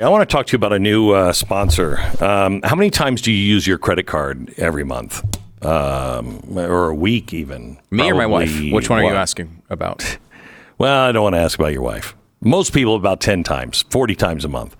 [0.00, 2.00] I want to talk to you about a new uh, sponsor.
[2.20, 5.22] Um, how many times do you use your credit card every month?
[5.64, 7.78] Um, or a week even?
[7.92, 8.50] Me or my wife?
[8.72, 10.18] Which one are you asking about?
[10.76, 12.16] Well, I don't want to ask about your wife.
[12.40, 14.74] Most people about 10 times, 40 times a month.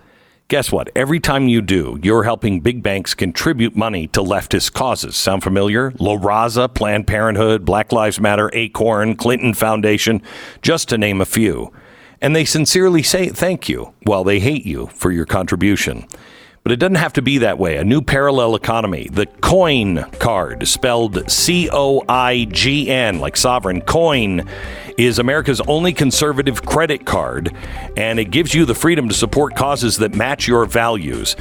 [0.49, 0.91] Guess what?
[0.97, 5.15] Every time you do, you're helping big banks contribute money to leftist causes.
[5.15, 5.93] Sound familiar?
[6.01, 10.21] La Raza, Planned Parenthood, Black Lives Matter, Acorn, Clinton Foundation,
[10.63, 11.73] just to name a few.
[12.25, 16.07] And they sincerely say thank you while they hate you for your contribution.
[16.63, 17.77] But it doesn't have to be that way.
[17.77, 23.83] A new parallel economy, the Coign Card, spelled C O I G N, like sovereign
[23.83, 24.49] coin,
[24.97, 27.55] is America's only conservative credit card,
[27.95, 31.37] and it gives you the freedom to support causes that match your values.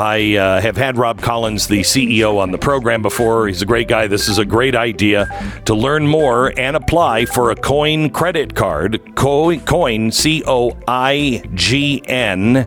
[0.00, 3.48] I uh, have had Rob Collins, the CEO, on the program before.
[3.48, 4.06] He's a great guy.
[4.06, 5.26] This is a great idea.
[5.66, 11.42] To learn more and apply for a Coign credit card, Co- coin, C O I
[11.52, 12.66] G N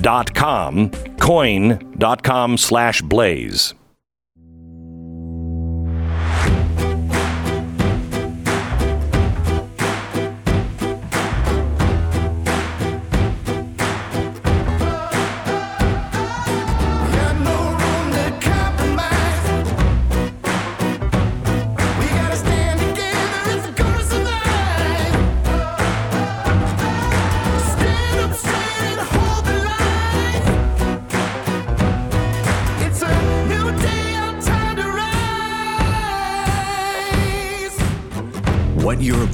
[0.00, 3.72] dot com, coign dot com slash blaze.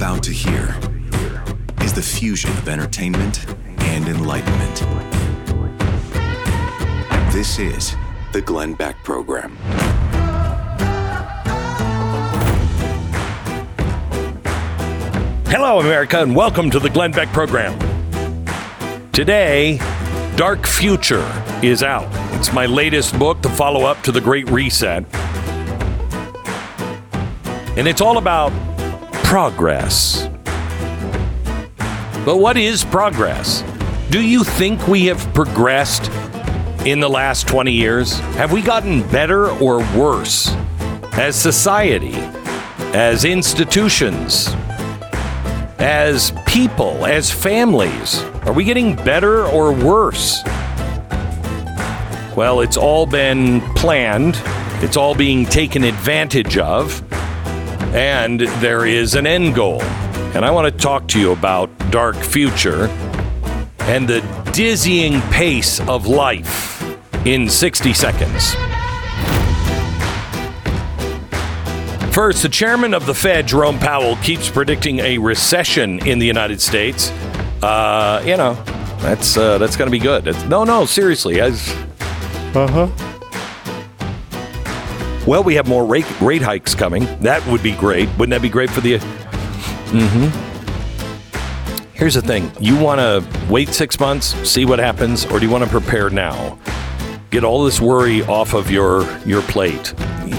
[0.01, 0.75] About to hear
[1.83, 3.47] is the fusion of entertainment
[3.81, 4.81] and enlightenment.
[7.31, 7.95] This is
[8.33, 9.55] the Glenn Beck Program.
[15.45, 17.77] Hello, America, and welcome to the Glenn Beck program.
[19.11, 19.77] Today,
[20.35, 22.07] Dark Future is out.
[22.33, 25.05] It's my latest book, the follow up to The Great Reset.
[27.77, 28.51] And it's all about
[29.31, 30.27] progress.
[32.25, 33.63] But what is progress?
[34.09, 36.11] Do you think we have progressed
[36.85, 38.19] in the last 20 years?
[38.35, 40.53] Have we gotten better or worse
[41.13, 42.11] as society,
[42.93, 44.49] as institutions,
[45.79, 48.21] as people, as families?
[48.45, 50.43] Are we getting better or worse?
[52.35, 54.41] Well, it's all been planned,
[54.83, 57.01] it's all being taken advantage of,
[57.93, 59.81] and there is an end goal.
[60.33, 62.85] And I want to talk to you about Dark Future
[63.81, 64.21] and the
[64.53, 66.83] dizzying pace of life
[67.25, 68.55] in 60 seconds.
[72.13, 76.59] First, the chairman of the Fed, Jerome Powell, keeps predicting a recession in the United
[76.61, 77.09] States.
[77.61, 78.53] Uh, you know,
[78.99, 80.27] that's uh, that's going to be good.
[80.27, 81.39] It's, no, no, seriously.
[81.39, 81.51] Uh
[82.53, 82.87] huh.
[85.27, 87.05] Well, we have more rate rate hikes coming.
[87.21, 88.09] That would be great.
[88.17, 88.97] Wouldn't that be great for the?
[89.91, 90.47] Mm-hmm.
[91.93, 95.51] Here's the thing: you want to wait six months, see what happens, or do you
[95.51, 96.57] want to prepare now?
[97.29, 99.93] Get all this worry off of your your plate.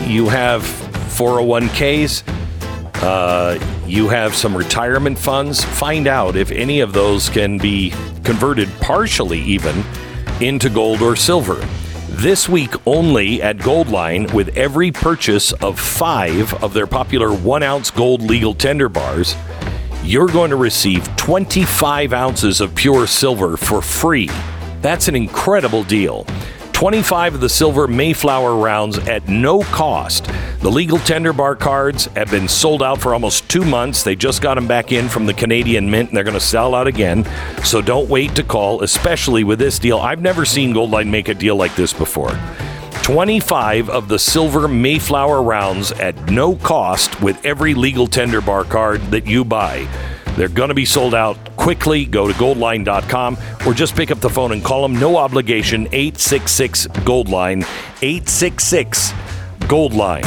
[0.05, 2.25] You have 401ks.
[3.03, 5.65] Uh, you have some retirement funds.
[5.65, 7.91] Find out if any of those can be
[8.25, 9.85] converted partially, even
[10.41, 11.65] into gold or silver.
[12.23, 17.91] This week only at Goldline, with every purchase of five of their popular one ounce
[17.91, 19.35] gold legal tender bars,
[20.05, 24.31] you're going to receive 25 ounces of pure silver for free.
[24.83, 26.25] That's an incredible deal.
[26.83, 30.29] 25 of the silver Mayflower rounds at no cost.
[30.63, 34.03] The legal tender bar cards have been sold out for almost two months.
[34.03, 36.75] They just got them back in from the Canadian Mint and they're going to sell
[36.75, 37.25] out again.
[37.63, 39.99] So don't wait to call, especially with this deal.
[39.99, 42.37] I've never seen Goldline make a deal like this before.
[43.05, 49.03] 25 of the silver Mayflower rounds at no cost with every legal tender bar card
[49.13, 49.87] that you buy.
[50.37, 52.05] They're going to be sold out quickly.
[52.05, 53.37] Go to goldline.com
[53.67, 54.99] or just pick up the phone and call them.
[54.99, 55.87] No obligation.
[55.93, 57.63] 866 Goldline.
[58.03, 59.13] 866
[59.61, 60.25] Goldline.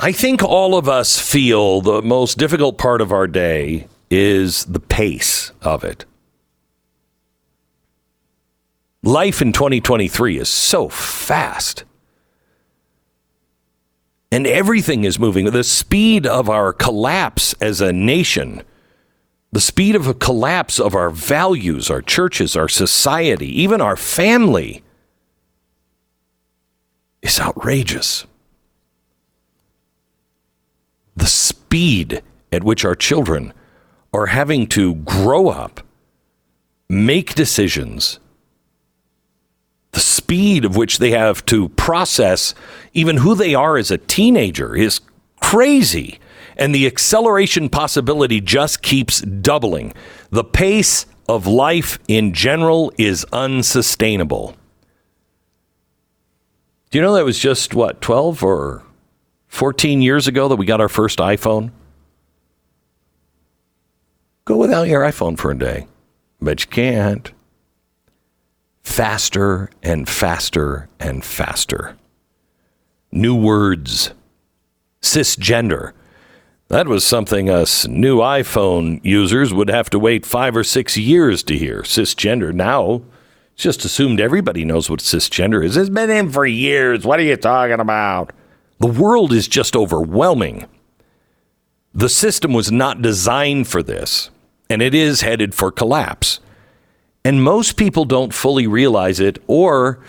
[0.00, 4.80] I think all of us feel the most difficult part of our day is the
[4.80, 6.04] pace of it.
[9.02, 11.84] Life in 2023 is so fast.
[14.34, 15.44] And everything is moving.
[15.44, 18.64] The speed of our collapse as a nation,
[19.52, 24.82] the speed of a collapse of our values, our churches, our society, even our family
[27.22, 28.26] is outrageous.
[31.14, 32.20] The speed
[32.50, 33.52] at which our children
[34.12, 35.80] are having to grow up,
[36.88, 38.18] make decisions,
[39.92, 42.52] the speed of which they have to process
[42.94, 45.00] even who they are as a teenager is
[45.40, 46.18] crazy.
[46.56, 49.92] And the acceleration possibility just keeps doubling.
[50.30, 54.54] The pace of life in general is unsustainable.
[56.90, 58.84] Do you know that was just what, 12 or
[59.48, 61.72] 14 years ago that we got our first iPhone?
[64.44, 65.88] Go without your iPhone for a day.
[66.40, 67.32] But you can't
[68.82, 71.96] faster and faster and faster.
[73.16, 74.10] New words,
[75.00, 75.92] cisgender.
[76.66, 81.44] That was something us new iPhone users would have to wait five or six years
[81.44, 81.82] to hear.
[81.82, 82.52] Cisgender.
[82.52, 83.02] Now,
[83.52, 85.76] it's just assumed everybody knows what cisgender is.
[85.76, 87.06] It's been in for years.
[87.06, 88.32] What are you talking about?
[88.80, 90.66] The world is just overwhelming.
[91.94, 94.30] The system was not designed for this,
[94.68, 96.40] and it is headed for collapse.
[97.24, 100.00] And most people don't fully realize it or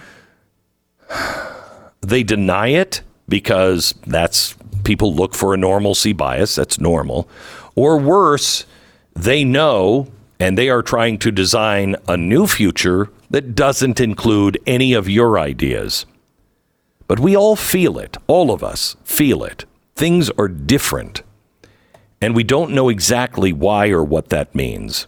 [2.05, 6.55] they deny it because that's people look for a normalcy bias.
[6.55, 7.27] That's normal.
[7.75, 8.65] Or worse,
[9.13, 10.07] they know
[10.39, 15.39] and they are trying to design a new future that doesn't include any of your
[15.39, 16.05] ideas.
[17.07, 18.17] But we all feel it.
[18.27, 19.65] All of us feel it.
[19.95, 21.23] Things are different.
[22.21, 25.07] And we don't know exactly why or what that means.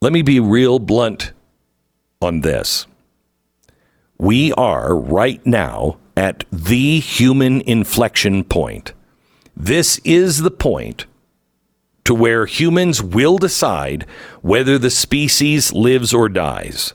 [0.00, 1.32] Let me be real blunt
[2.20, 2.86] on this.
[4.18, 8.92] We are right now at the human inflection point.
[9.56, 11.06] This is the point
[12.04, 14.06] to where humans will decide
[14.42, 16.94] whether the species lives or dies.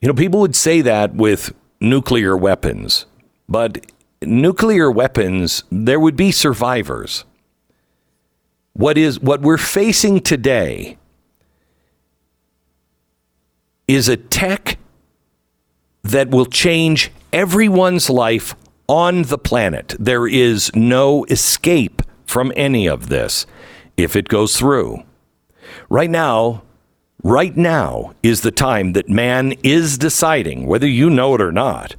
[0.00, 3.06] You know, people would say that with nuclear weapons,
[3.48, 3.90] but
[4.22, 7.24] nuclear weapons, there would be survivors.
[8.74, 10.98] What is what we're facing today
[13.88, 14.77] is a tech
[16.08, 18.54] that will change everyone's life
[18.88, 19.94] on the planet.
[19.98, 23.46] There is no escape from any of this
[23.96, 25.02] if it goes through.
[25.90, 26.62] Right now,
[27.22, 31.94] right now is the time that man is deciding, whether you know it or not,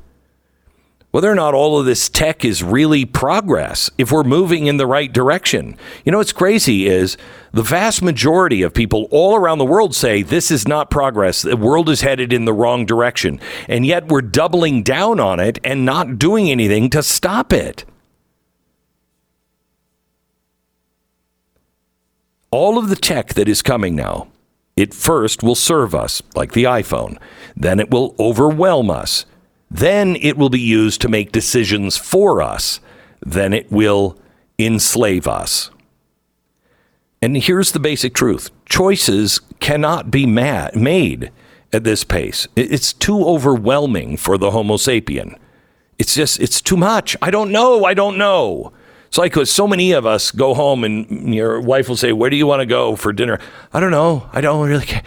[1.11, 4.85] whether or not all of this tech is really progress, if we're moving in the
[4.85, 5.75] right direction.
[6.05, 7.17] You know what's crazy is
[7.51, 11.41] the vast majority of people all around the world say this is not progress.
[11.41, 13.39] The world is headed in the wrong direction.
[13.67, 17.85] And yet we're doubling down on it and not doing anything to stop it.
[22.51, 24.27] All of the tech that is coming now,
[24.75, 27.17] it first will serve us, like the iPhone.
[27.55, 29.25] Then it will overwhelm us.
[29.71, 32.79] Then it will be used to make decisions for us.
[33.21, 34.17] Then it will
[34.57, 35.69] enslave us.
[37.21, 41.31] And here's the basic truth choices cannot be ma- made
[41.71, 42.47] at this pace.
[42.55, 45.37] It's too overwhelming for the Homo sapien.
[45.97, 47.15] It's just, it's too much.
[47.21, 47.83] I don't know.
[47.83, 48.71] I don't know.
[49.07, 52.37] It's like so many of us go home and your wife will say, Where do
[52.37, 53.39] you want to go for dinner?
[53.73, 54.29] I don't know.
[54.31, 55.03] I don't really care.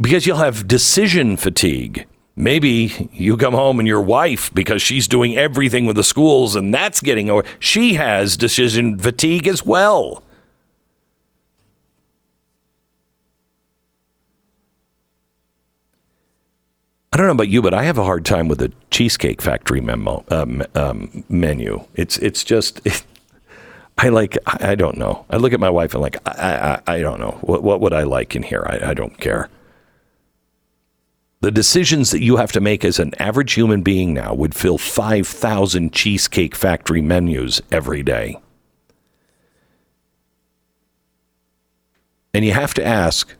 [0.00, 2.06] Because you'll have decision fatigue.
[2.34, 6.72] Maybe you come home and your wife, because she's doing everything with the schools and
[6.72, 10.22] that's getting over, she has decision fatigue as well.
[17.12, 19.82] I don't know about you, but I have a hard time with the Cheesecake Factory
[19.82, 21.84] memo um, um, menu.
[21.94, 22.80] It's it's just
[23.98, 25.26] I like I I don't know.
[25.28, 27.92] I look at my wife and like I I, I don't know what what would
[27.92, 28.64] I like in here.
[28.66, 29.50] I, I don't care.
[31.42, 34.78] The decisions that you have to make as an average human being now would fill
[34.78, 38.40] five thousand Cheesecake Factory menus every day,
[42.32, 43.34] and you have to ask.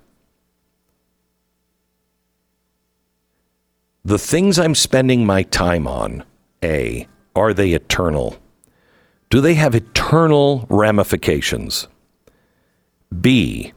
[4.04, 6.24] the things I'm spending my time on,
[6.62, 7.06] A,
[7.36, 8.36] are they eternal?
[9.30, 11.86] Do they have eternal ramifications?
[13.20, 13.72] B,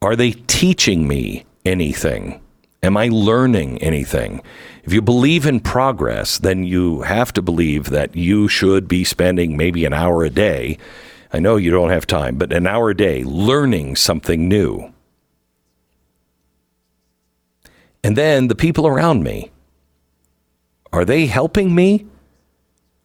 [0.00, 2.40] are they teaching me anything?
[2.82, 4.42] Am I learning anything?
[4.84, 9.56] If you believe in progress, then you have to believe that you should be spending
[9.56, 10.78] maybe an hour a day
[11.32, 14.92] I know you don't have time, but an hour a day learning something new.
[18.02, 19.50] And then the people around me
[20.92, 22.06] are they helping me?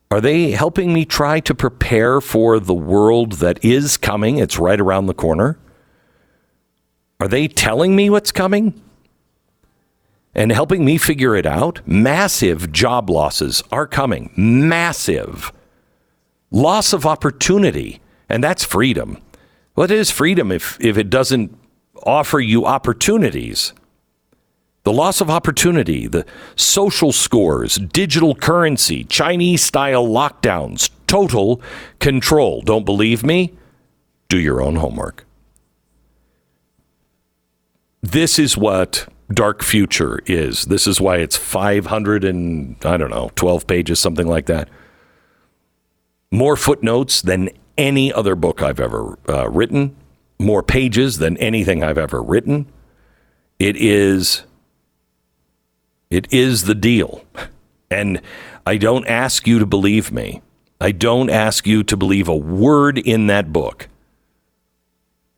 [0.10, 4.38] Are they helping me try to prepare for the world that is coming?
[4.38, 5.60] It's right around the corner.
[7.20, 8.82] Are they telling me what's coming?
[10.36, 11.80] And helping me figure it out?
[11.88, 14.32] Massive job losses are coming.
[14.36, 15.54] Massive.
[16.52, 18.02] Loss of opportunity.
[18.28, 19.18] And that's freedom.
[19.76, 21.58] What is freedom if, if it doesn't
[22.04, 23.74] offer you opportunities?
[24.84, 26.26] The loss of opportunity, the
[26.56, 31.62] social scores, digital currency, Chinese style lockdowns, total
[32.00, 32.62] control.
[32.62, 33.54] Don't believe me?
[34.28, 35.26] Do your own homework.
[38.04, 40.66] This is what Dark Future is.
[40.66, 44.70] This is why it's 500 and, I don't know, 12 pages, something like that.
[46.32, 49.96] More footnotes than any other book I've ever uh, written,
[50.40, 52.68] more pages than anything I've ever written.
[53.60, 54.44] It is
[56.10, 57.24] it is the deal.
[57.92, 58.20] And
[58.66, 60.42] I don't ask you to believe me.
[60.82, 63.88] I don't ask you to believe a word in that book.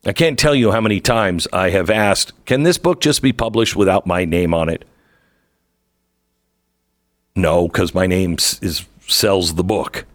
[0.07, 3.33] I can't tell you how many times I have asked, can this book just be
[3.33, 4.85] published without my name on it?
[7.35, 10.05] No, because my name is sells the book.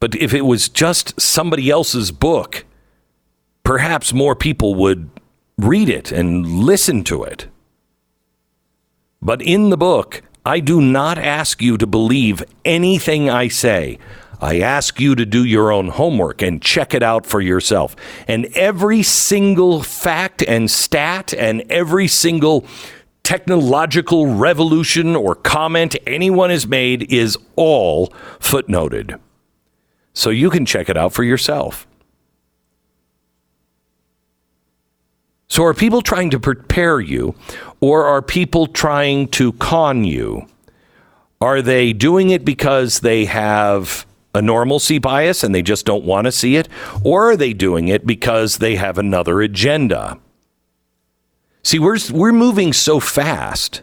[0.00, 2.64] But if it was just somebody else's book,
[3.64, 5.10] perhaps more people would
[5.56, 7.48] read it and listen to it.
[9.20, 13.98] But in the book, I do not ask you to believe anything I say.
[14.40, 17.96] I ask you to do your own homework and check it out for yourself.
[18.26, 22.64] And every single fact and stat and every single
[23.22, 29.18] technological revolution or comment anyone has made is all footnoted.
[30.14, 31.86] So you can check it out for yourself.
[35.50, 37.34] So, are people trying to prepare you,
[37.80, 40.46] or are people trying to con you?
[41.40, 46.26] Are they doing it because they have a normalcy bias and they just don't want
[46.26, 46.68] to see it?
[47.02, 50.18] Or are they doing it because they have another agenda?
[51.62, 53.82] See, we're, we're moving so fast.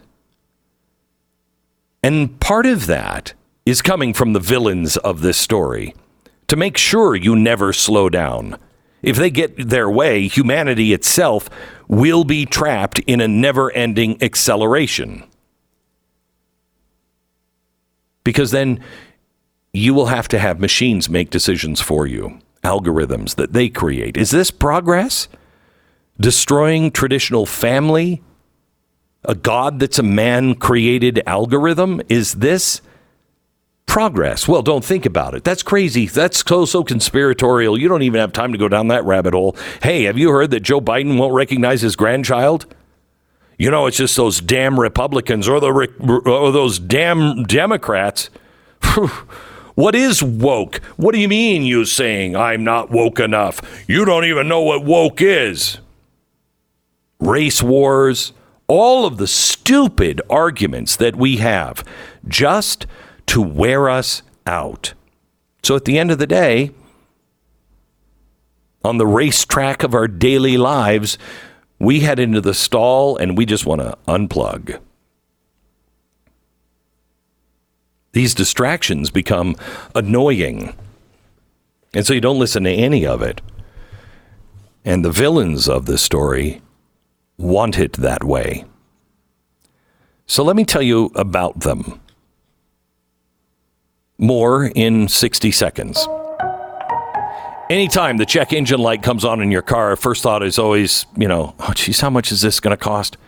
[2.02, 3.34] And part of that
[3.64, 5.94] is coming from the villains of this story
[6.48, 8.58] to make sure you never slow down.
[9.02, 11.50] If they get their way, humanity itself
[11.88, 15.24] will be trapped in a never ending acceleration.
[18.24, 18.82] Because then
[19.76, 24.16] you will have to have machines make decisions for you, algorithms that they create.
[24.16, 25.28] Is this progress?
[26.18, 28.22] Destroying traditional family?
[29.24, 32.00] A God that's a man created algorithm?
[32.08, 32.80] Is this
[33.86, 34.46] progress.
[34.46, 35.42] Well, don't think about it.
[35.42, 36.06] That's crazy.
[36.06, 37.78] That's so so conspiratorial.
[37.78, 39.56] You don't even have time to go down that rabbit hole.
[39.82, 42.66] Hey, have you heard that Joe Biden won't recognize his grandchild?
[43.58, 48.28] You know, it's just those damn Republicans or the or those damn Democrats.
[49.76, 50.76] What is woke?
[50.96, 53.60] What do you mean you saying I'm not woke enough?
[53.86, 55.78] You don't even know what woke is.
[57.20, 58.32] Race wars,
[58.68, 61.84] all of the stupid arguments that we have
[62.26, 62.86] just
[63.26, 64.94] to wear us out.
[65.62, 66.70] So at the end of the day,
[68.82, 71.18] on the racetrack of our daily lives,
[71.78, 74.80] we head into the stall and we just want to unplug.
[78.16, 79.56] These distractions become
[79.94, 80.74] annoying.
[81.92, 83.42] And so you don't listen to any of it.
[84.86, 86.62] And the villains of this story
[87.36, 88.64] want it that way.
[90.24, 92.00] So let me tell you about them.
[94.16, 96.08] More in 60 seconds.
[97.68, 101.28] Anytime the check engine light comes on in your car, first thought is always, you
[101.28, 103.18] know, oh, geez, how much is this going to cost?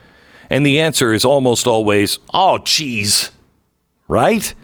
[0.48, 3.32] And the answer is almost always, oh, geez,
[4.08, 4.54] right?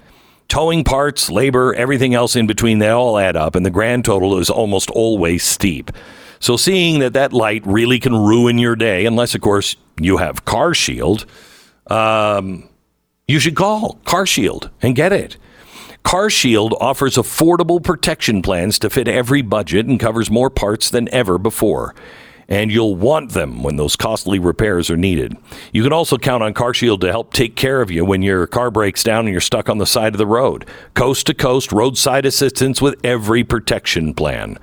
[0.54, 4.38] Towing parts, labor, everything else in between, they all add up, and the grand total
[4.38, 5.90] is almost always steep.
[6.38, 10.44] So, seeing that that light really can ruin your day, unless, of course, you have
[10.44, 11.26] Car Shield,
[11.88, 12.68] um,
[13.26, 15.38] you should call Car Shield and get it.
[16.04, 21.12] Car Shield offers affordable protection plans to fit every budget and covers more parts than
[21.12, 21.96] ever before.
[22.48, 25.36] And you'll want them when those costly repairs are needed.
[25.72, 28.70] You can also count on CarShield to help take care of you when your car
[28.70, 30.66] breaks down and you're stuck on the side of the road.
[30.94, 34.58] Coast to coast roadside assistance with every protection plan.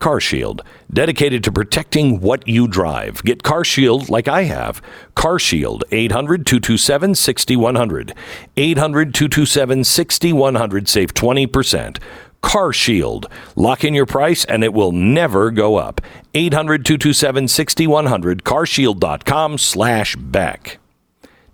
[0.00, 0.60] CarShield,
[0.92, 3.22] dedicated to protecting what you drive.
[3.22, 4.82] Get CarShield like I have.
[5.16, 8.14] CarShield, 800 227 6100.
[8.56, 10.88] 800 227 6100.
[10.88, 11.98] Save 20%.
[12.44, 13.26] Car Shield.
[13.56, 16.02] Lock in your price and it will never go up.
[16.34, 20.78] 800 227 6100, carshield.com slash beck.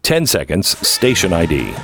[0.03, 1.75] 10 seconds, station ID.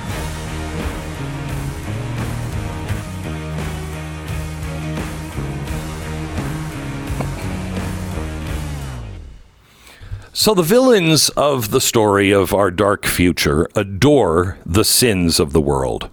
[10.33, 15.59] So, the villains of the story of our dark future adore the sins of the
[15.59, 16.09] world.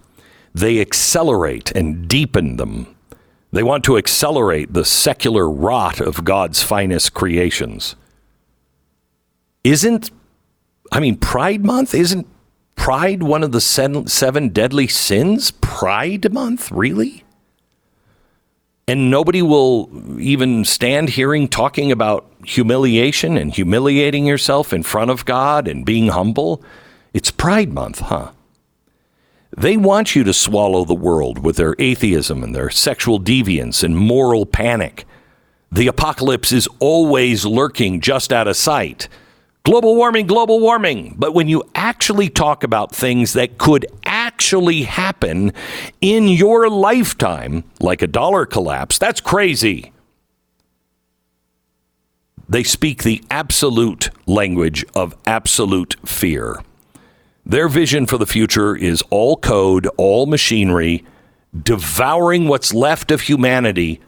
[0.53, 2.94] They accelerate and deepen them.
[3.55, 7.95] They want to accelerate the secular rot of God's finest creations.
[9.63, 10.11] Isn't,
[10.91, 11.95] I mean, Pride Month?
[11.95, 12.27] Isn't
[12.75, 15.51] Pride one of the seven, seven deadly sins?
[15.51, 16.71] Pride Month?
[16.71, 17.23] Really?
[18.87, 25.25] and nobody will even stand hearing talking about humiliation and humiliating yourself in front of
[25.25, 26.63] God and being humble.
[27.13, 28.31] It's Pride Month, huh?
[29.57, 33.95] They want you to swallow the world with their atheism and their sexual deviance and
[33.95, 35.05] moral panic.
[35.71, 39.07] The apocalypse is always lurking just out of sight.
[39.63, 41.15] Global warming, global warming.
[41.17, 45.53] But when you actually talk about things that could actually happen
[46.01, 49.91] in your lifetime, like a dollar collapse, that's crazy.
[52.47, 56.61] They speak the absolute language of absolute fear.
[57.45, 61.05] Their vision for the future is all code, all machinery,
[61.55, 64.01] devouring what's left of humanity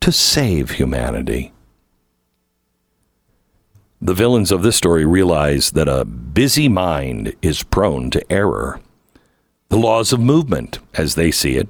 [0.00, 1.52] to save humanity.
[4.00, 8.80] The villains of this story realize that a busy mind is prone to error.
[9.68, 11.68] The laws of movement, as they see it,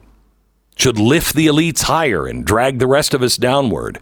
[0.77, 3.99] should lift the elites higher and drag the rest of us downward.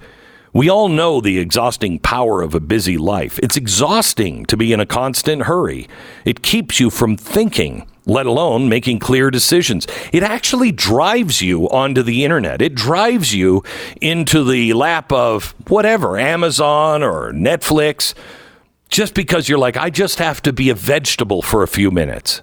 [0.54, 3.40] We all know the exhausting power of a busy life.
[3.42, 5.88] It's exhausting to be in a constant hurry.
[6.24, 9.88] It keeps you from thinking, let alone making clear decisions.
[10.12, 12.62] It actually drives you onto the internet.
[12.62, 13.64] It drives you
[14.00, 18.14] into the lap of whatever, Amazon or Netflix,
[18.88, 22.42] just because you're like, I just have to be a vegetable for a few minutes.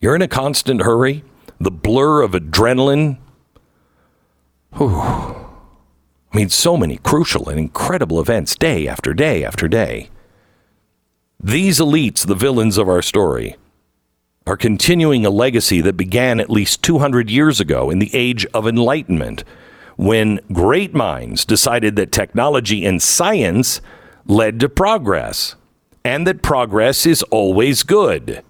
[0.00, 1.22] You're in a constant hurry.
[1.60, 3.18] The blur of adrenaline.
[4.72, 5.43] Whew.
[6.34, 10.10] I mean, so many crucial and incredible events day after day after day.
[11.38, 13.54] These elites, the villains of our story,
[14.44, 18.66] are continuing a legacy that began at least 200 years ago in the Age of
[18.66, 19.44] Enlightenment,
[19.94, 23.80] when great minds decided that technology and science
[24.26, 25.54] led to progress,
[26.04, 28.42] and that progress is always good.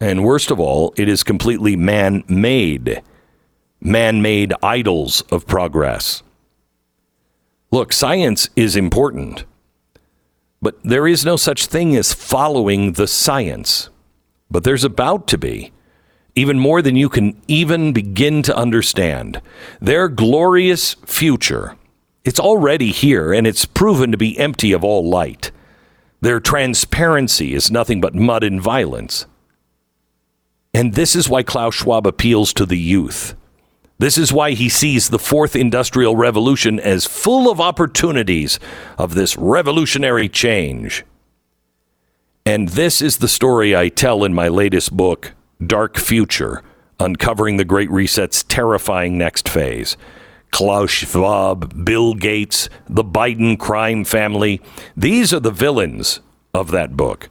[0.00, 3.02] And worst of all, it is completely man made,
[3.80, 6.22] man made idols of progress.
[7.70, 9.44] Look, science is important,
[10.62, 13.90] but there is no such thing as following the science.
[14.50, 15.72] But there's about to be,
[16.34, 19.40] even more than you can even begin to understand.
[19.80, 21.76] Their glorious future,
[22.24, 25.50] it's already here and it's proven to be empty of all light.
[26.20, 29.26] Their transparency is nothing but mud and violence.
[30.72, 33.34] And this is why Klaus Schwab appeals to the youth.
[33.98, 38.58] This is why he sees the fourth industrial revolution as full of opportunities
[38.98, 41.04] of this revolutionary change.
[42.44, 45.32] And this is the story I tell in my latest book,
[45.64, 46.62] Dark Future
[46.98, 49.96] Uncovering the Great Reset's Terrifying Next Phase.
[50.50, 54.60] Klaus Schwab, Bill Gates, the Biden crime family,
[54.96, 56.20] these are the villains
[56.54, 57.28] of that book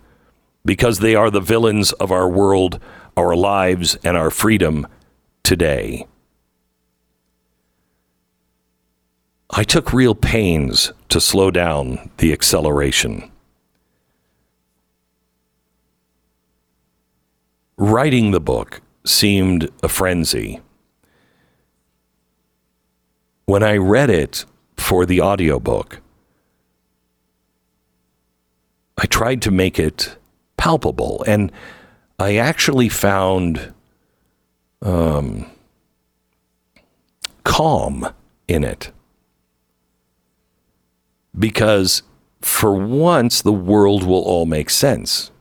[0.64, 2.80] because they are the villains of our world
[3.18, 4.86] our lives and our freedom
[5.44, 6.06] today.
[9.50, 13.32] I took real pains to slow down the acceleration.
[17.78, 20.62] Writing the book seemed a frenzy.
[23.46, 24.46] When I read it
[24.78, 26.02] for the audiobook,
[28.98, 30.18] I tried to make it
[30.58, 31.52] palpable and
[32.18, 33.74] I actually found
[34.82, 35.46] um,
[37.44, 38.14] calm
[38.48, 38.92] in it
[41.38, 42.04] because
[42.42, 45.32] for once the world will all make sense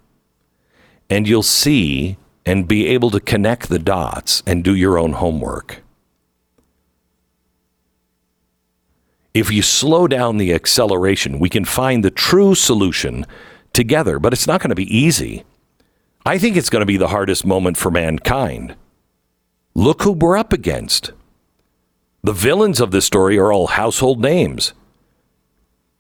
[1.11, 5.83] and you'll see and be able to connect the dots and do your own homework.
[9.33, 13.27] If you slow down the acceleration, we can find the true solution
[13.73, 15.45] together, but it's not going to be easy.
[16.25, 18.77] I think it's going to be the hardest moment for mankind.
[19.75, 21.13] Look who we're up against.
[22.23, 24.73] The villains of this story are all household names.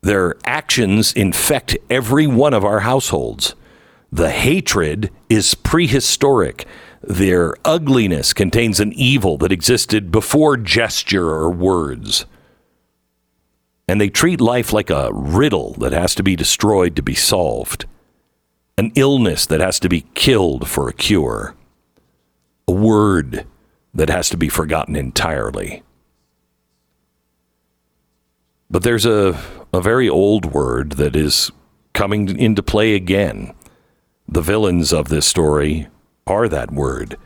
[0.04, 3.54] Their actions infect every one of our households.
[4.12, 6.66] The hatred is prehistoric.
[7.02, 12.26] Their ugliness contains an evil that existed before gesture or words.
[13.88, 17.86] And they treat life like a riddle that has to be destroyed to be solved,
[18.76, 21.54] an illness that has to be killed for a cure,
[22.68, 23.46] a word
[23.94, 25.82] that has to be forgotten entirely.
[28.74, 29.40] But there's a,
[29.72, 31.52] a very old word that is
[31.92, 33.54] coming into play again.
[34.26, 35.86] The villains of this story
[36.26, 37.16] are that word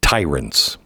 [0.00, 0.78] tyrants.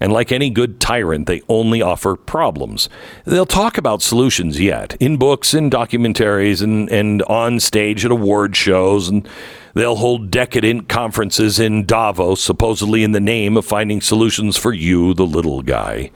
[0.00, 2.88] And like any good tyrant, they only offer problems.
[3.26, 8.56] They'll talk about solutions yet in books and documentaries and, and on stage at award
[8.56, 9.10] shows.
[9.10, 9.28] And
[9.74, 15.12] they'll hold decadent conferences in Davos, supposedly in the name of finding solutions for you,
[15.12, 16.12] the little guy.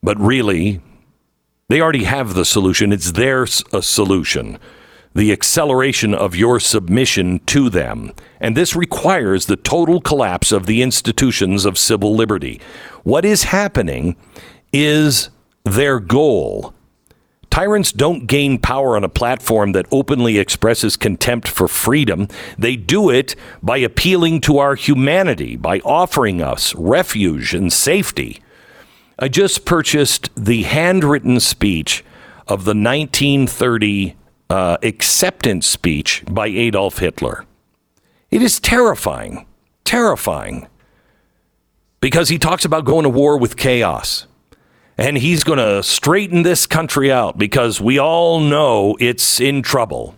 [0.00, 0.80] But really,
[1.68, 2.92] they already have the solution.
[2.92, 4.58] It's their solution
[5.14, 8.12] the acceleration of your submission to them.
[8.40, 12.60] And this requires the total collapse of the institutions of civil liberty.
[13.02, 14.16] What is happening
[14.72, 15.30] is
[15.64, 16.72] their goal.
[17.50, 22.28] Tyrants don't gain power on a platform that openly expresses contempt for freedom.
[22.56, 28.40] They do it by appealing to our humanity, by offering us refuge and safety.
[29.18, 32.04] I just purchased the handwritten speech
[32.46, 34.14] of the 1930
[34.48, 37.44] uh, acceptance speech by Adolf Hitler.
[38.30, 39.46] It is terrifying,
[39.84, 40.68] terrifying,
[42.00, 44.26] because he talks about going to war with chaos.
[44.96, 50.14] And he's going to straighten this country out because we all know it's in trouble.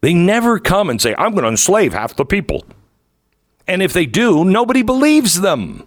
[0.00, 2.64] They never come and say, I'm going to enslave half the people.
[3.66, 5.86] And if they do, nobody believes them.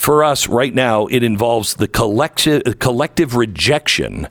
[0.00, 4.28] For us right now, it involves the collective, collective rejection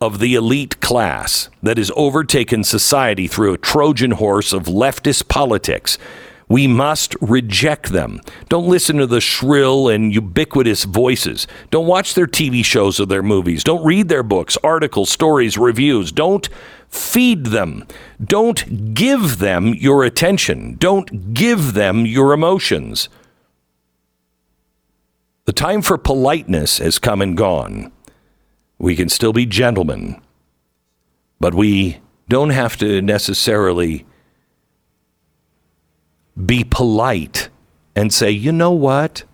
[0.00, 5.98] of the elite class that has overtaken society through a Trojan horse of leftist politics.
[6.48, 8.22] We must reject them.
[8.48, 11.46] Don't listen to the shrill and ubiquitous voices.
[11.70, 13.62] Don't watch their TV shows or their movies.
[13.62, 16.12] Don't read their books, articles, stories, reviews.
[16.12, 16.48] Don't
[16.88, 17.86] feed them.
[18.24, 20.76] Don't give them your attention.
[20.76, 23.10] Don't give them your emotions.
[25.50, 27.90] The time for politeness has come and gone.
[28.78, 30.22] We can still be gentlemen,
[31.40, 34.06] but we don't have to necessarily
[36.36, 37.48] be polite
[37.96, 39.24] and say, you know what?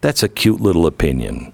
[0.00, 1.52] That's a cute little opinion.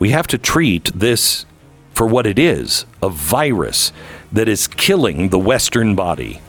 [0.00, 1.46] We have to treat this
[1.94, 3.92] for what it is a virus
[4.32, 6.40] that is killing the Western body.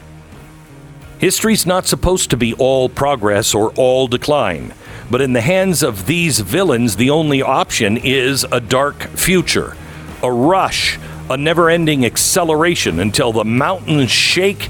[1.20, 4.74] History's not supposed to be all progress or all decline.
[5.10, 9.76] But in the hands of these villains, the only option is a dark future,
[10.22, 14.70] a rush, a never ending acceleration until the mountains shake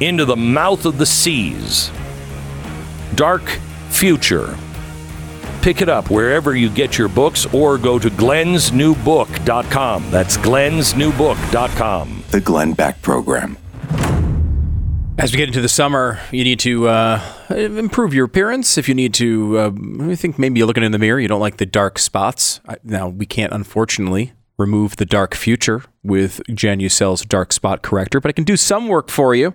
[0.00, 1.90] into the mouth of the seas.
[3.14, 3.42] Dark
[3.90, 4.56] Future.
[5.60, 10.10] Pick it up wherever you get your books or go to glensnewbook.com.
[10.10, 12.24] That's glensnewbook.com.
[12.30, 13.56] The Glenn Beck Program.
[15.22, 18.76] As we get into the summer, you need to uh, improve your appearance.
[18.76, 19.70] If you need to, uh,
[20.10, 22.60] I think maybe you're looking in the mirror, you don't like the dark spots.
[22.66, 28.30] I- Now, we can't, unfortunately, remove the dark future with Genucel's dark spot corrector, but
[28.30, 29.54] I can do some work for you.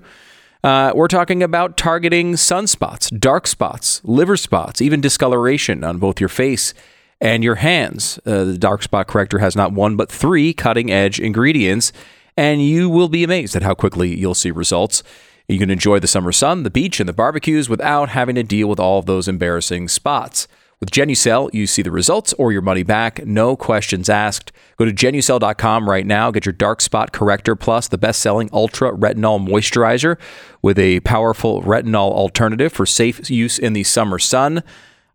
[0.63, 6.29] Uh, we're talking about targeting sunspots, dark spots, liver spots, even discoloration on both your
[6.29, 6.73] face
[7.19, 8.19] and your hands.
[8.25, 11.91] Uh, the dark spot corrector has not one but three cutting edge ingredients,
[12.37, 15.03] and you will be amazed at how quickly you'll see results.
[15.47, 18.67] You can enjoy the summer sun, the beach, and the barbecues without having to deal
[18.67, 20.45] with all of those embarrassing spots.
[20.81, 24.51] With Genucel, you see the results or your money back, no questions asked.
[24.77, 29.47] Go to genucel.com right now, get your dark spot corrector plus the best-selling Ultra Retinol
[29.47, 30.19] Moisturizer
[30.61, 34.63] with a powerful retinol alternative for safe use in the summer sun.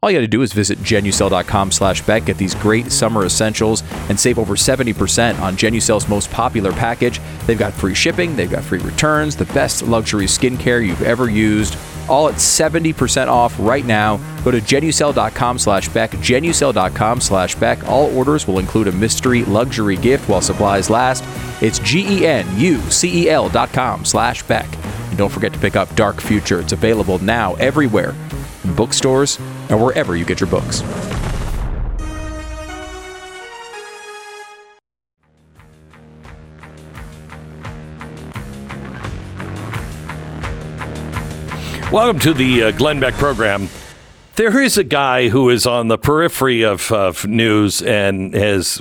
[0.04, 3.84] All you got to do is visit genucel.com slash Beck, get these great summer essentials,
[4.08, 7.20] and save over 70% on Genucel's most popular package.
[7.46, 11.76] They've got free shipping, they've got free returns, the best luxury skincare you've ever used,
[12.08, 14.16] all at 70% off right now.
[14.44, 17.86] Go to genucel.com slash Beck, genucel.com slash Beck.
[17.88, 21.24] All orders will include a mystery luxury gift while supplies last.
[21.62, 24.68] It's G-E-N-U-C-E-L dot com slash Beck.
[25.08, 26.60] And don't forget to pick up Dark Future.
[26.60, 28.14] It's available now everywhere
[28.64, 29.38] in bookstores
[29.68, 30.82] and wherever you get your books.
[41.92, 43.68] Welcome to the uh, Glenn Beck program.
[44.36, 48.80] There is a guy who is on the periphery of, of news and has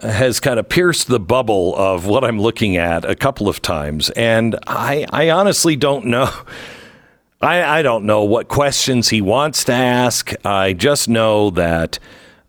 [0.00, 4.08] has kind of pierced the bubble of what I'm looking at a couple of times,
[4.08, 6.30] and I, I honestly don't know.
[7.42, 10.32] I, I don't know what questions he wants to ask.
[10.46, 11.98] I just know that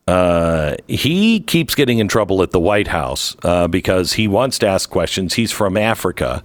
[0.07, 4.67] uh, he keeps getting in trouble at the White House uh, because he wants to
[4.67, 5.33] ask questions.
[5.33, 6.43] He's from Africa.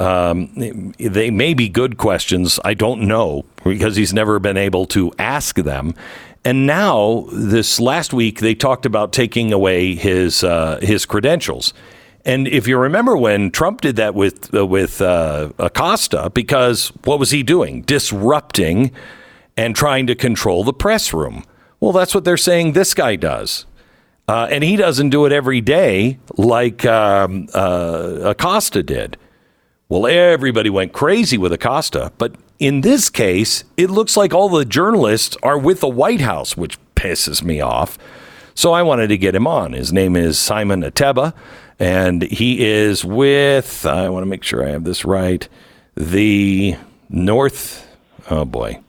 [0.00, 2.58] Um, they may be good questions.
[2.64, 5.94] I don't know because he's never been able to ask them.
[6.44, 11.72] And now, this last week, they talked about taking away his uh, his credentials.
[12.26, 17.18] And if you remember when Trump did that with uh, with uh, Acosta, because what
[17.18, 17.82] was he doing?
[17.82, 18.90] Disrupting
[19.56, 21.44] and trying to control the press room.
[21.80, 23.66] Well, that's what they're saying this guy does.
[24.26, 29.18] Uh, and he doesn't do it every day like um, uh, Acosta did.
[29.88, 32.12] Well, everybody went crazy with Acosta.
[32.18, 36.56] But in this case, it looks like all the journalists are with the White House,
[36.56, 37.98] which pisses me off.
[38.54, 39.72] So I wanted to get him on.
[39.72, 41.34] His name is Simon Ateba,
[41.78, 45.46] and he is with, I want to make sure I have this right,
[45.96, 46.76] the
[47.10, 47.86] North,
[48.30, 48.80] oh boy.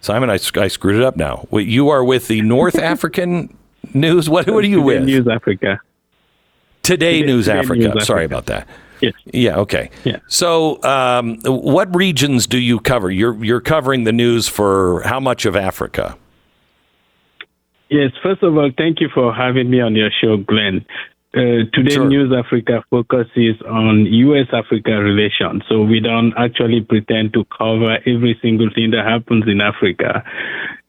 [0.00, 1.46] Simon, I, I screwed it up now.
[1.50, 3.56] Wait, You are with the North African
[3.94, 4.28] News?
[4.28, 5.04] What, what are you with?
[5.04, 5.78] News Africa.
[6.82, 7.88] Today, Today- News Today Africa.
[7.94, 8.34] News Sorry Africa.
[8.34, 8.68] about that.
[9.02, 9.14] Yes.
[9.26, 9.56] Yeah.
[9.58, 9.90] Okay.
[10.04, 10.18] Yeah.
[10.28, 13.10] So, um, what regions do you cover?
[13.10, 16.16] You're you're covering the news for how much of Africa?
[17.90, 20.86] Yes, first of all, thank you for having me on your show, Glenn.
[21.34, 22.06] Uh, today, Sure.
[22.08, 24.46] News Africa focuses on U.S.
[24.52, 25.62] Africa relations.
[25.68, 30.22] So we don't actually pretend to cover every single thing that happens in Africa.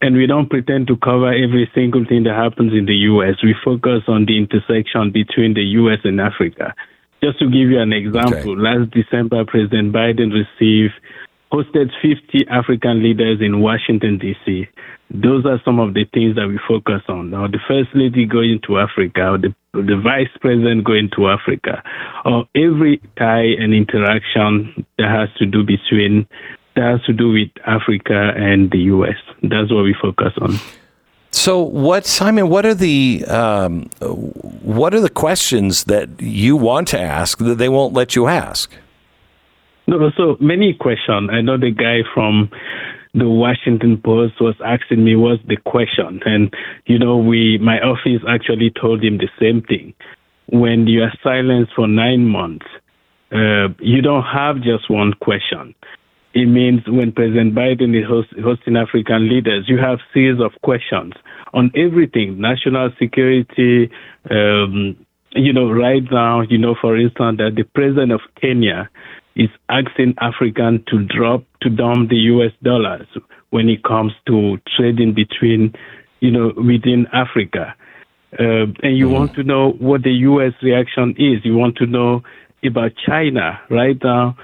[0.01, 3.35] And we don't pretend to cover every single thing that happens in the U.S.
[3.41, 5.99] We focus on the intersection between the U.S.
[6.03, 6.75] and Africa.
[7.23, 10.91] Just to give you an example, last December, President Biden received
[11.53, 14.67] hosted 50 African leaders in Washington, D.C.
[15.09, 17.29] Those are some of the things that we focus on.
[17.29, 21.81] Now, the First Lady going to Africa, or the, the Vice President going to Africa,
[22.25, 26.27] or every tie and interaction that has to do between,
[26.75, 29.15] that has to do with Africa and the U.S.
[29.43, 30.59] That's what we focus on.
[31.43, 32.47] So, what Simon?
[32.47, 33.89] What are the um,
[34.61, 38.71] what are the questions that you want to ask that they won't let you ask?
[39.85, 41.29] No, so many questions.
[41.33, 42.49] I know the guy from
[43.13, 48.21] the Washington Post was asking me what's the question, and you know, we my office
[48.25, 49.93] actually told him the same thing.
[50.47, 52.67] When you are silenced for nine months,
[53.33, 55.75] uh, you don't have just one question.
[56.33, 61.13] It means when President Biden is host, hosting African leaders, you have series of questions
[61.53, 63.91] on everything, national security.
[64.31, 64.97] Um,
[65.35, 68.89] you know, right now, you know, for instance, that the president of Kenya
[69.35, 72.51] is asking African to drop to dump the U.S.
[72.63, 73.07] dollars
[73.51, 75.73] when it comes to trading between,
[76.19, 77.75] you know, within Africa.
[78.39, 80.53] Uh, and you want to know what the U.S.
[80.63, 81.45] reaction is.
[81.45, 82.23] You want to know
[82.65, 83.59] about China.
[83.69, 84.35] Right now,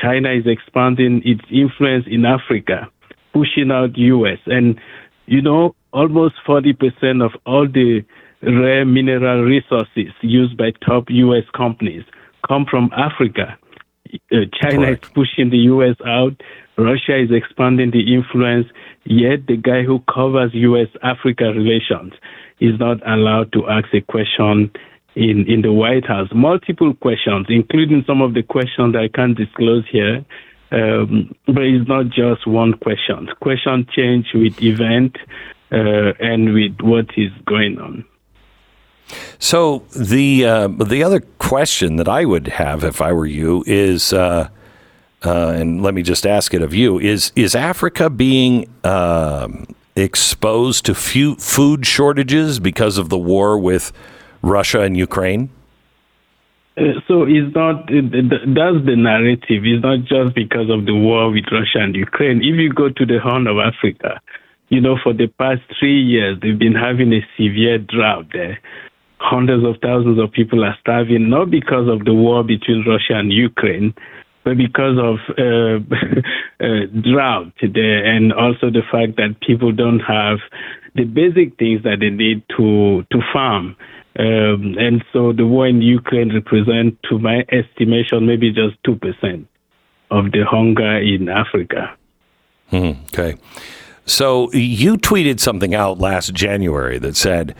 [0.00, 2.88] China is expanding its influence in Africa,
[3.32, 4.38] pushing out U.S.
[4.46, 4.78] And,
[5.26, 8.04] you know, almost 40% of all the
[8.42, 11.44] rare mineral resources used by top U.S.
[11.56, 12.04] companies
[12.46, 13.58] come from Africa.
[14.32, 15.06] Uh, China Correct.
[15.06, 15.96] is pushing the U.S.
[16.06, 16.40] out.
[16.76, 18.66] Russia is expanding the influence.
[19.04, 20.88] Yet the guy who covers U.S.
[21.02, 22.12] Africa relations
[22.60, 24.70] is not allowed to ask a question
[25.14, 26.28] in, in the White House.
[26.34, 30.24] Multiple questions, including some of the questions I can't disclose here.
[30.70, 33.28] Um, but it's not just one question.
[33.40, 35.16] Question change with event
[35.72, 38.04] uh, and with what is going on.
[39.38, 44.12] So the uh, the other question that I would have if I were you is,
[44.12, 44.50] uh,
[45.24, 49.66] uh, and let me just ask it of you: is is Africa being um,
[49.96, 53.92] exposed to food shortages because of the war with
[54.42, 55.50] Russia and Ukraine?
[56.78, 59.64] Uh, so it's not that's the narrative.
[59.64, 62.38] It's not just because of the war with Russia and Ukraine.
[62.38, 64.20] If you go to the Horn of Africa,
[64.68, 68.60] you know for the past three years they've been having a severe drought there.
[69.20, 73.32] Hundreds of thousands of people are starving, not because of the war between Russia and
[73.32, 73.92] Ukraine,
[74.44, 75.82] but because of uh,
[76.64, 80.38] uh, drought there, and also the fact that people don't have
[80.94, 83.76] the basic things that they need to to farm.
[84.18, 89.46] Um, and so the war in Ukraine represents, to my estimation, maybe just two percent
[90.10, 91.96] of the hunger in Africa.
[92.72, 93.36] Okay.
[94.06, 97.54] So you tweeted something out last January that said,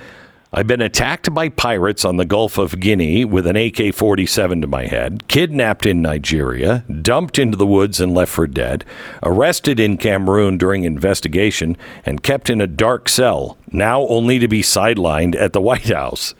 [0.50, 4.66] I've been attacked by pirates on the Gulf of Guinea with an AK 47 to
[4.66, 8.82] my head, kidnapped in Nigeria, dumped into the woods and left for dead,
[9.22, 14.62] arrested in Cameroon during investigation, and kept in a dark cell, now only to be
[14.62, 16.34] sidelined at the White House.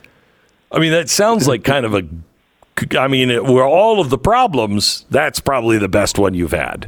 [0.71, 2.03] I mean, that sounds like kind of a.
[2.97, 6.87] I mean, it, where all of the problems, that's probably the best one you've had.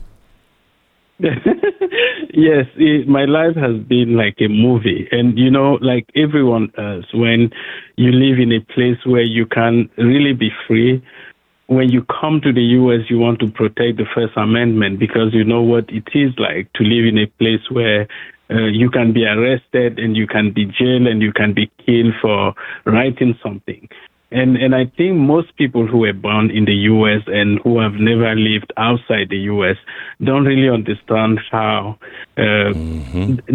[1.21, 5.07] yes, it, my life has been like a movie.
[5.11, 7.51] And, you know, like everyone else, when
[7.97, 11.03] you live in a place where you can really be free,
[11.67, 15.43] when you come to the U.S., you want to protect the First Amendment because you
[15.43, 18.07] know what it is like to live in a place where
[18.51, 22.13] uh, you can be arrested and you can be jailed and you can be killed
[22.21, 22.53] for
[22.85, 23.87] writing something.
[24.33, 27.21] And and I think most people who were born in the U.S.
[27.27, 29.75] and who have never lived outside the U.S.
[30.23, 31.97] don't really understand how
[32.37, 32.71] uh,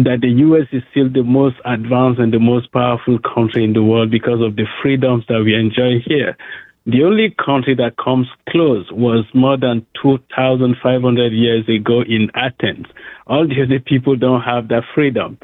[0.05, 0.67] that the U.S.
[0.71, 4.55] is still the most advanced and the most powerful country in the world because of
[4.55, 6.37] the freedoms that we enjoy here.
[6.87, 12.85] The only country that comes close was more than 2,500 years ago in Athens.
[13.27, 15.37] All the other people don't have that freedom.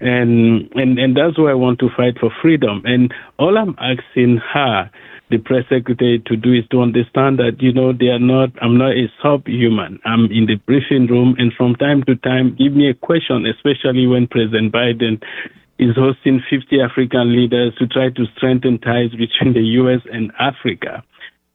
[0.00, 2.82] And, and, and that's why I want to fight for freedom.
[2.84, 4.90] And all I'm asking her,
[5.30, 8.76] the press secretary, to do is to understand that, you know, they are not, I'm
[8.76, 10.00] not a subhuman.
[10.04, 14.08] I'm in the briefing room and from time to time give me a question, especially
[14.08, 15.22] when President Biden
[15.78, 20.00] is hosting 50 African leaders to try to strengthen ties between the U.S.
[20.12, 21.04] and Africa.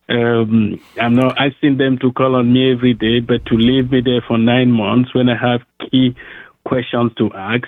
[0.09, 4.01] Um, I'm not asking them to call on me every day, but to leave me
[4.01, 6.15] there for nine months when I have key
[6.65, 7.67] questions to ask.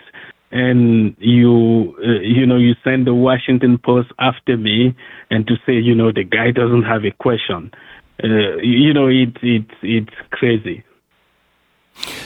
[0.52, 4.96] And you, uh, you know, you send the Washington Post after me,
[5.30, 7.72] and to say, you know, the guy doesn't have a question.
[8.24, 10.84] Uh, you know, it's it's it's crazy.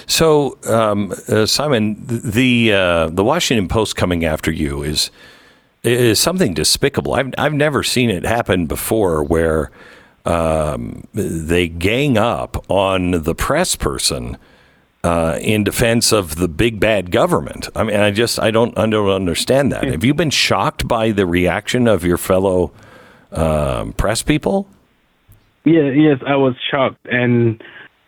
[0.08, 5.12] So, um, uh, Simon, the uh, the Washington Post coming after you is
[5.84, 7.14] is something despicable.
[7.14, 9.72] I've I've never seen it happen before, where
[10.26, 14.38] um, they gang up on the press person
[15.04, 17.70] uh, in defense of the big bad government.
[17.76, 19.84] I mean, I just I don't I don't understand that.
[19.86, 22.72] Have you been shocked by the reaction of your fellow
[23.32, 24.68] um, press people?
[25.66, 27.62] Yeah, yes, I was shocked, and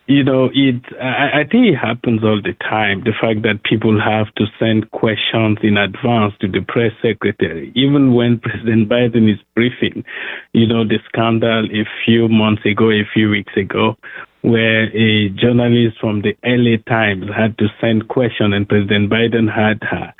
[0.06, 0.82] you know, it.
[1.00, 3.02] I, I think it happens all the time.
[3.04, 8.14] The fact that people have to send questions in advance to the press secretary, even
[8.14, 10.04] when President Biden is briefing.
[10.52, 13.96] You know, the scandal a few months ago, a few weeks ago,
[14.42, 19.82] where a journalist from the LA Times had to send question, and President Biden had
[19.82, 20.12] her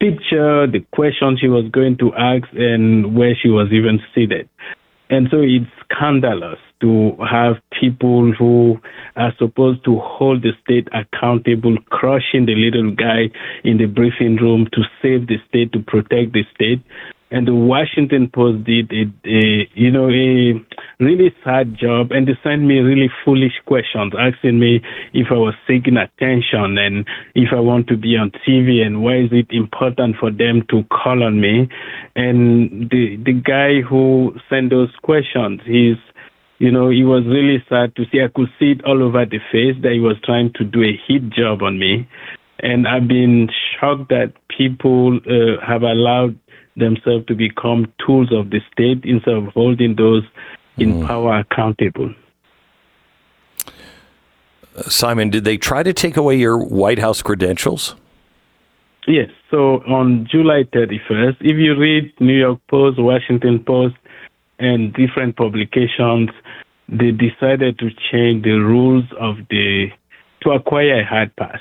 [0.00, 4.48] picture, the question she was going to ask, and where she was even seated.
[5.08, 8.80] And so it's scandalous to have people who
[9.14, 13.30] are supposed to hold the state accountable, crushing the little guy
[13.64, 16.82] in the briefing room to save the state, to protect the state.
[17.36, 20.54] And the Washington Post did a, a you know, a
[20.98, 24.80] really sad job, and they sent me really foolish questions, asking me
[25.12, 29.18] if I was seeking attention and if I want to be on TV, and why
[29.18, 31.68] is it important for them to call on me.
[32.14, 35.98] And the the guy who sent those questions, he's
[36.58, 38.22] you know, it was really sad to see.
[38.22, 40.98] I could see it all over the face that he was trying to do a
[41.06, 42.08] hit job on me.
[42.60, 46.38] And I've been shocked that people uh, have allowed
[46.76, 50.22] themselves to become tools of the state instead of holding those
[50.78, 51.06] in mm.
[51.06, 52.14] power accountable.
[54.88, 57.94] Simon, did they try to take away your White House credentials?
[59.06, 59.30] Yes.
[59.50, 63.94] So on July 31st, if you read New York Post, Washington Post,
[64.58, 66.30] and different publications,
[66.88, 69.88] they decided to change the rules of the
[70.42, 71.60] to acquire a hard pass.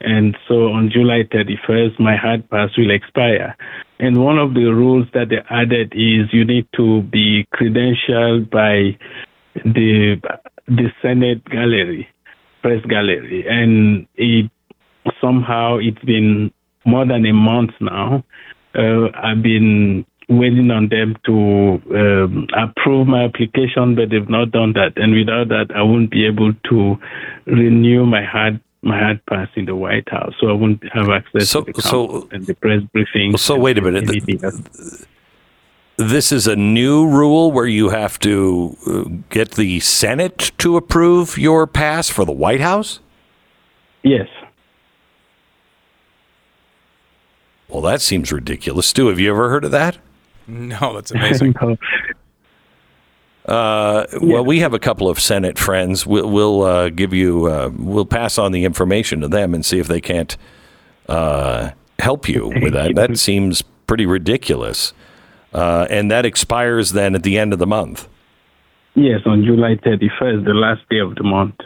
[0.00, 3.56] And so on July 31st, my hard pass will expire.
[3.98, 8.98] And one of the rules that they added is you need to be credentialed by
[9.64, 10.20] the
[10.66, 12.08] the Senate gallery,
[12.62, 14.50] press gallery, and it
[15.20, 16.52] somehow it's been
[16.84, 18.24] more than a month now.
[18.74, 24.72] Uh, I've been waiting on them to um, approve my application, but they've not done
[24.72, 24.92] that.
[24.96, 26.96] And without that, I won't be able to
[27.46, 31.48] renew my hard my hard pass in the White House, so I won't have access
[31.50, 33.36] So- to the so- and the press briefing.
[33.36, 34.08] So and wait a minute.
[34.08, 34.40] anything.
[35.96, 41.38] This is a new rule where you have to uh, get the Senate to approve
[41.38, 42.98] your pass for the White House?
[44.02, 44.26] Yes.
[47.68, 48.86] Well, that seems ridiculous.
[48.88, 49.98] Stu, have you ever heard of that?
[50.46, 51.54] No, that's amazing.
[51.62, 51.76] No.
[53.44, 56.06] Uh, Well, we have a couple of Senate friends.
[56.06, 59.78] We'll, we'll uh, give you, uh, we'll pass on the information to them and see
[59.78, 60.36] if they can't
[61.08, 62.94] uh, help you with that.
[62.94, 64.92] That seems pretty ridiculous.
[65.52, 68.08] Uh, and that expires then at the end of the month.
[68.94, 71.56] Yes, on July 31st, the last day of the month.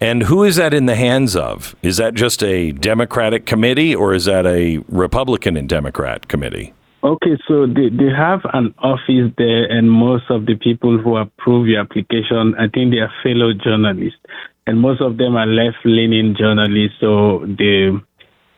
[0.00, 1.76] And who is that in the hands of?
[1.82, 6.72] Is that just a Democratic committee or is that a Republican and Democrat committee?
[7.04, 11.66] Okay, so they, they have an office there, and most of the people who approve
[11.66, 14.20] your application, I think they are fellow journalists,
[14.68, 16.98] and most of them are left-leaning journalists.
[17.00, 17.90] So they,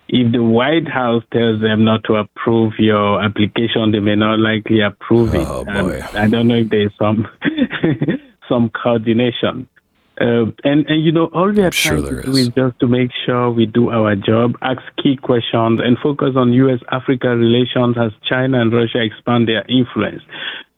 [0.08, 4.80] if the White House tells them not to approve your application, they may not likely
[4.82, 5.46] approve it.
[5.48, 6.00] Oh, And boy.
[6.12, 7.26] I don't know if there's some
[8.48, 9.68] some coordination.
[10.20, 12.46] Uh, and and you know all we are Sure trying there to do is.
[12.46, 16.52] is just to make sure we do our job, ask key questions, and focus on
[16.52, 16.78] U.S.
[16.92, 20.22] Africa relations as China and Russia expand their influence.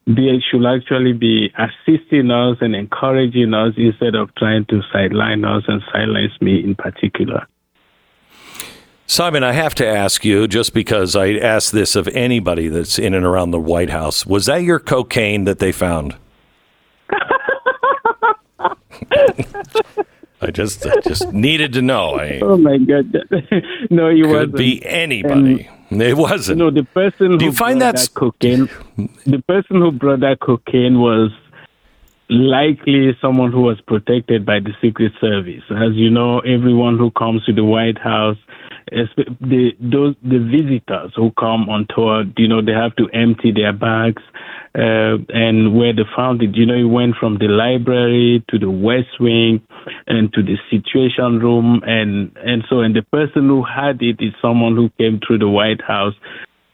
[0.06, 5.64] They should actually be assisting us and encouraging us instead of trying to sideline us
[5.68, 7.46] and silence me in particular.
[9.08, 13.14] Simon, I have to ask you, just because I asked this of anybody that's in
[13.14, 16.16] and around the White House, was that your cocaine that they found?
[20.40, 22.16] I just I just needed to know.
[22.16, 23.16] I Oh my God!
[23.90, 24.52] no, you could wasn't.
[24.52, 25.68] Could be anybody.
[25.90, 26.58] it wasn't.
[26.58, 28.68] No, the person Do you who find that cocaine,
[29.26, 31.30] the person who brought that cocaine was
[32.28, 35.62] likely someone who was protected by the Secret Service.
[35.70, 38.36] As you know, everyone who comes to the White House,
[38.90, 43.72] the those the visitors who come on tour, you know, they have to empty their
[43.72, 44.22] bags.
[44.74, 48.70] Uh, and where they found it, you know, it went from the library to the
[48.70, 49.66] West Wing
[50.06, 54.34] and to the Situation Room, and and so and the person who had it is
[54.42, 56.12] someone who came through the White House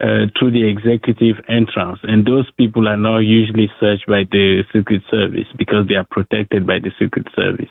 [0.00, 5.02] uh, through the executive entrance, and those people are now usually searched by the Secret
[5.08, 7.70] Service because they are protected by the Secret Service.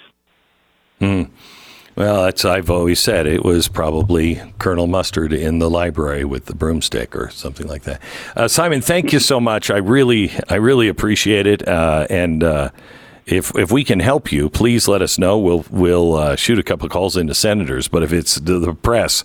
[1.96, 6.56] Well, that's I've always said it was probably Colonel Mustard in the library with the
[6.56, 8.02] broomstick or something like that.
[8.36, 9.70] Uh, Simon, thank you so much.
[9.70, 11.68] I really, I really appreciate it.
[11.68, 12.70] Uh, and uh,
[13.26, 15.38] if if we can help you, please let us know.
[15.38, 17.88] We'll we'll uh, shoot a couple of calls into senators.
[17.88, 19.24] But if it's the, the press,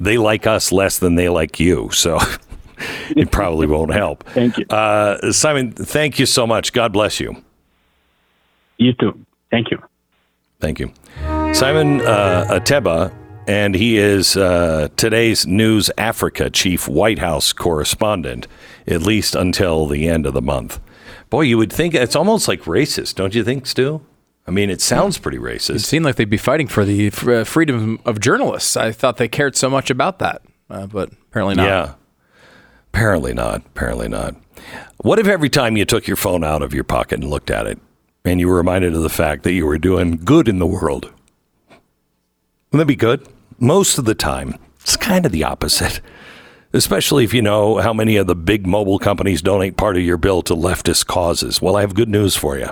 [0.00, 2.18] they like us less than they like you, so
[3.10, 4.24] it probably won't help.
[4.30, 4.66] Thank you.
[4.66, 5.72] uh, Simon.
[5.72, 6.72] Thank you so much.
[6.72, 7.42] God bless you.
[8.78, 9.24] You too.
[9.50, 9.82] Thank you.
[10.60, 10.92] Thank you.
[11.52, 13.10] Simon uh, Ateba,
[13.46, 18.46] and he is uh, today's News Africa chief White House correspondent,
[18.86, 20.80] at least until the end of the month.
[21.30, 24.04] Boy, you would think it's almost like racist, don't you think, Stu?
[24.46, 25.76] I mean, it sounds pretty racist.
[25.76, 28.76] It seemed like they'd be fighting for the f- uh, freedom of journalists.
[28.76, 31.66] I thought they cared so much about that, uh, but apparently not.
[31.68, 31.94] Yeah.
[32.92, 33.62] Apparently not.
[33.66, 34.36] Apparently not.
[34.98, 37.66] What if every time you took your phone out of your pocket and looked at
[37.66, 37.78] it,
[38.26, 41.12] and you were reminded of the fact that you were doing good in the world?
[42.76, 43.26] Wouldn't that be good?
[43.58, 46.02] Most of the time, it's kind of the opposite.
[46.74, 50.18] Especially if you know how many of the big mobile companies donate part of your
[50.18, 51.62] bill to leftist causes.
[51.62, 52.68] Well, I have good news for you.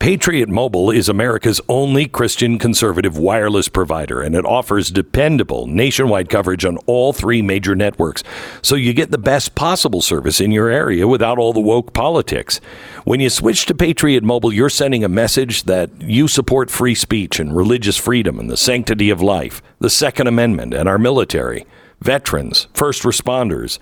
[0.00, 6.64] Patriot Mobile is America's only Christian conservative wireless provider, and it offers dependable nationwide coverage
[6.64, 8.24] on all three major networks.
[8.62, 12.62] So you get the best possible service in your area without all the woke politics.
[13.04, 17.38] When you switch to Patriot Mobile, you're sending a message that you support free speech
[17.38, 21.66] and religious freedom and the sanctity of life, the Second Amendment, and our military,
[22.00, 23.78] veterans, first responders.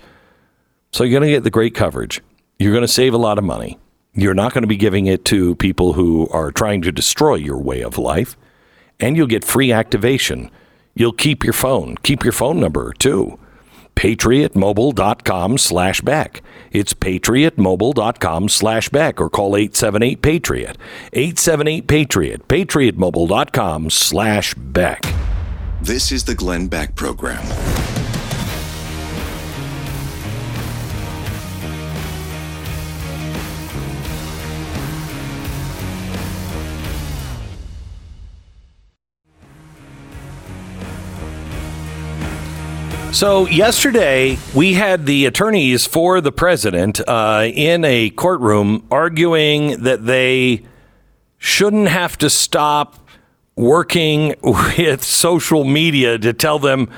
[0.91, 2.19] So you're going to get the great coverage.
[2.57, 3.79] You're going to save a lot of money.
[4.13, 7.57] You're not going to be giving it to people who are trying to destroy your
[7.57, 8.35] way of life.
[8.99, 10.51] And you'll get free activation.
[10.95, 11.95] You'll keep your phone.
[12.03, 13.39] Keep your phone number too.
[13.95, 16.41] PatriotMobile.com slash Beck.
[16.71, 20.77] It's PatriotMobile.com slash Beck or call 878 Patriot.
[21.13, 22.47] 878 Patriot.
[22.47, 25.03] PatriotMobile.com slash Beck.
[25.81, 27.45] This is the Glenn Beck Program.
[43.19, 50.05] So yesterday we had the attorneys for the president uh, in a courtroom arguing that
[50.05, 50.63] they
[51.37, 53.09] shouldn't have to stop
[53.57, 56.89] working with social media to tell them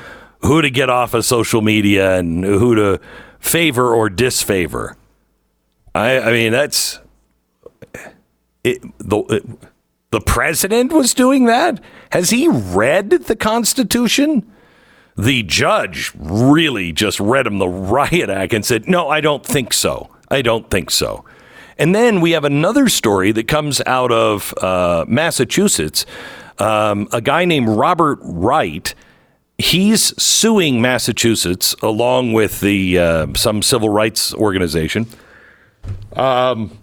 [0.43, 3.01] who to get off of social media and who to
[3.39, 4.95] favor or disfavor.
[5.95, 6.99] I, I mean that's
[8.63, 9.43] it, the it,
[10.11, 11.83] the president was doing that.
[12.11, 14.45] Has he read the Constitution?
[15.17, 19.73] The judge really just read him the riot act and said, No, I don't think
[19.73, 20.09] so.
[20.29, 21.25] I don't think so.
[21.77, 26.05] And then we have another story that comes out of uh, Massachusetts.
[26.59, 28.93] Um, a guy named Robert Wright.
[29.57, 35.07] He's suing Massachusetts along with the uh, some civil rights organization
[36.13, 36.77] um,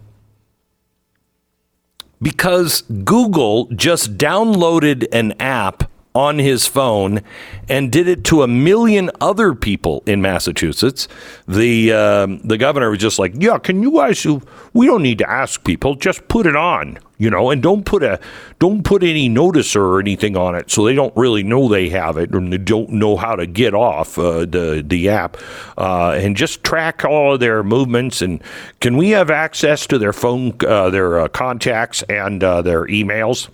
[2.21, 7.21] because Google just downloaded an app on his phone
[7.69, 11.07] and did it to a million other people in Massachusetts.
[11.47, 14.27] The um, the governor was just like, "Yeah, can you guys?
[14.73, 15.95] We don't need to ask people.
[15.95, 18.19] Just put it on, you know, and don't put a
[18.59, 22.17] don't put any notice or anything on it, so they don't really know they have
[22.17, 25.37] it and they don't know how to get off uh, the the app,
[25.77, 28.23] uh, and just track all of their movements.
[28.23, 28.43] And
[28.81, 33.49] can we have access to their phone, uh, their uh, contacts, and uh, their emails?"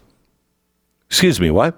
[1.11, 1.77] Excuse me, what?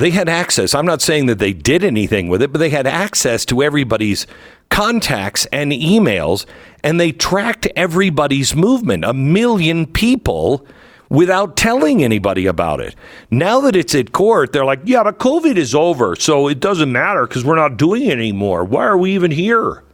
[0.00, 0.74] They had access.
[0.74, 4.26] I'm not saying that they did anything with it, but they had access to everybody's
[4.70, 6.46] contacts and emails,
[6.82, 9.04] and they tracked everybody's movement.
[9.04, 10.66] A million people
[11.10, 12.94] without telling anybody about it.
[13.30, 16.90] Now that it's at court, they're like, yeah, but COVID is over, so it doesn't
[16.90, 18.64] matter because we're not doing it anymore.
[18.64, 19.84] Why are we even here?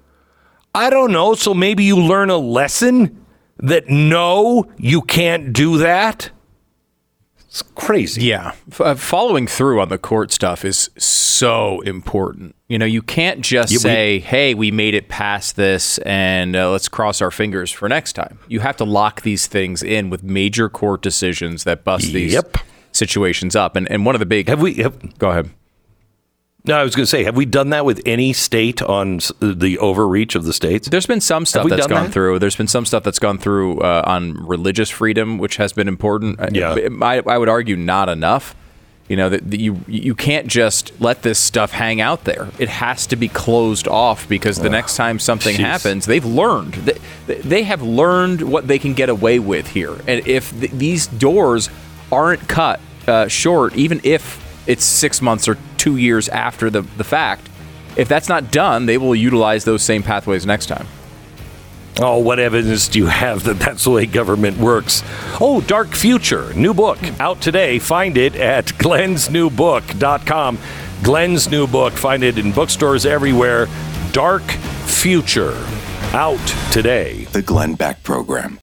[0.72, 1.34] I don't know.
[1.34, 3.26] So maybe you learn a lesson
[3.56, 6.30] that no, you can't do that.
[7.58, 8.20] It's crazy.
[8.24, 12.54] Yeah, F- uh, following through on the court stuff is so important.
[12.68, 16.54] You know, you can't just Yeah, we- say, "Hey, we made it past this, and
[16.54, 20.10] uh, let's cross our fingers for next time." You have to lock these things in
[20.10, 22.38] with major court decisions that bust these
[22.92, 23.74] situations up.
[23.74, 24.74] And and one of the big Have we?
[24.74, 25.48] Have, go ahead.
[26.66, 29.78] No, I was going to say, have we done that with any state on the
[29.78, 30.88] overreach of the states?
[30.88, 32.12] There's been some stuff that's gone that?
[32.12, 32.38] through.
[32.38, 36.38] There's been some stuff that's gone through uh, on religious freedom, which has been important.
[36.52, 36.76] Yeah.
[37.02, 38.54] I, I would argue not enough.
[39.08, 42.48] You know that you you can't just let this stuff hang out there.
[42.58, 46.74] It has to be closed off because the next time something happens, they've learned.
[46.74, 49.92] They, they have learned what they can get away with here.
[50.08, 51.70] And if th- these doors
[52.10, 57.04] aren't cut uh, short, even if it's six months or two years after the, the
[57.04, 57.48] fact,
[57.96, 60.86] if that's not done, they will utilize those same pathways next time.
[61.98, 65.02] Oh, what evidence do you have that that's the way government works?
[65.40, 67.78] Oh, Dark Future, new book out today.
[67.78, 70.58] Find it at glensnewbook.com.
[71.02, 73.66] Glenn's new book, find it in bookstores everywhere.
[74.12, 75.56] Dark Future,
[76.12, 77.24] out today.
[77.32, 78.54] The Glenn Beck Program.